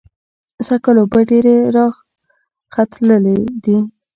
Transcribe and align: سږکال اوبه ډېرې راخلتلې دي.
سږکال 0.65 0.97
اوبه 0.99 1.19
ډېرې 1.29 1.55
راخلتلې 1.75 3.37
دي. 3.63 3.77